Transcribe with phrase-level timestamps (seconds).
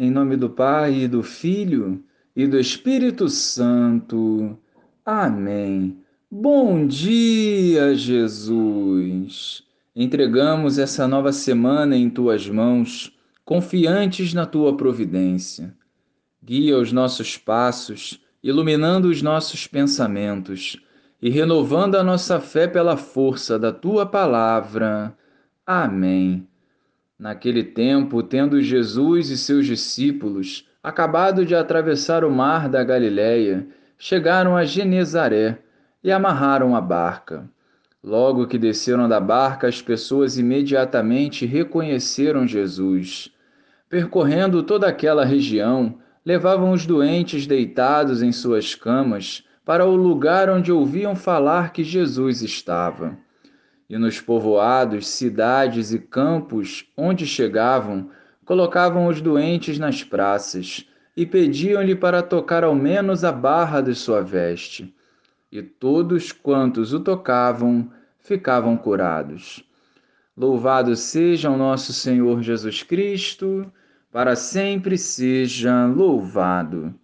[0.00, 2.04] Em nome do Pai, e do Filho
[2.36, 4.56] e do Espírito Santo.
[5.04, 5.98] Amém.
[6.30, 9.64] Bom dia, Jesus.
[9.96, 13.12] Entregamos essa nova semana em tuas mãos,
[13.44, 15.74] confiantes na tua providência.
[16.40, 20.80] Guia os nossos passos, iluminando os nossos pensamentos
[21.20, 25.12] e renovando a nossa fé pela força da tua palavra.
[25.66, 26.46] Amém.
[27.18, 33.66] Naquele tempo, tendo Jesus e seus discípulos acabado de atravessar o mar da Galiléia,
[33.98, 35.58] chegaram a Genezaré
[36.04, 37.50] e amarraram a barca.
[38.04, 43.32] Logo que desceram da barca, as pessoas imediatamente reconheceram Jesus.
[43.88, 50.70] Percorrendo toda aquela região, levavam os doentes deitados em suas camas para o lugar onde
[50.70, 53.18] ouviam falar que Jesus estava
[53.88, 58.10] e nos povoados, cidades e campos onde chegavam,
[58.44, 64.20] colocavam os doentes nas praças e pediam-lhe para tocar ao menos a barra de sua
[64.20, 64.94] veste.
[65.50, 69.64] E todos quantos o tocavam ficavam curados.
[70.36, 73.72] Louvado seja o nosso Senhor Jesus Cristo,
[74.12, 76.94] para sempre seja louvado.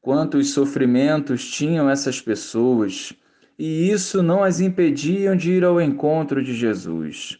[0.00, 3.14] Quantos sofrimentos tinham essas pessoas!
[3.58, 7.38] E isso não as impediam de ir ao encontro de Jesus.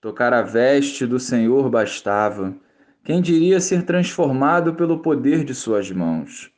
[0.00, 2.54] Tocar a veste do Senhor bastava.
[3.04, 6.50] Quem diria ser transformado pelo poder de suas mãos?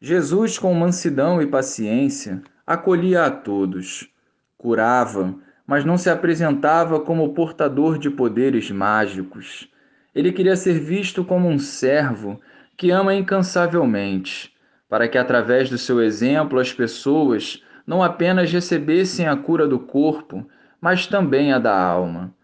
[0.00, 4.08] Jesus, com mansidão e paciência, acolhia a todos,
[4.56, 5.34] curava,
[5.66, 9.68] mas não se apresentava como portador de poderes mágicos.
[10.14, 12.40] Ele queria ser visto como um servo
[12.76, 14.52] que ama incansavelmente,
[14.88, 20.46] para que através do seu exemplo as pessoas não apenas recebessem a cura do corpo,
[20.80, 22.34] mas também a da alma.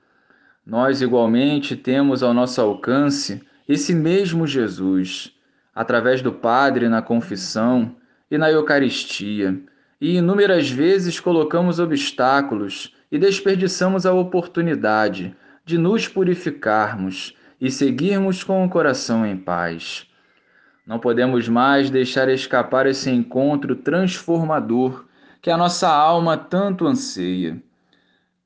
[0.65, 5.33] Nós, igualmente, temos ao nosso alcance esse mesmo Jesus,
[5.75, 7.95] através do Padre na confissão
[8.31, 9.59] e na Eucaristia,
[10.01, 15.35] e inúmeras vezes colocamos obstáculos e desperdiçamos a oportunidade
[15.65, 20.07] de nos purificarmos e seguirmos com o coração em paz.
[20.87, 25.05] Não podemos mais deixar escapar esse encontro transformador
[25.41, 27.63] que a nossa alma tanto anseia.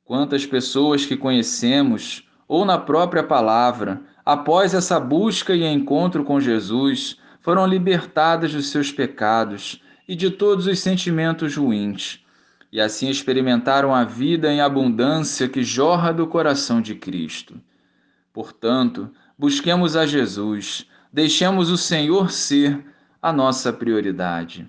[0.05, 7.19] Quantas pessoas que conhecemos, ou na própria palavra, após essa busca e encontro com Jesus,
[7.41, 12.21] foram libertadas dos seus pecados e de todos os sentimentos ruins,
[12.71, 17.61] e assim experimentaram a vida em abundância que jorra do coração de Cristo.
[18.33, 22.85] Portanto, busquemos a Jesus, deixemos o Senhor ser
[23.23, 24.69] a nossa prioridade.